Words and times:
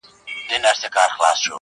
•درته 0.49 0.87
خبره 1.13 1.33
كوم. 1.37 1.49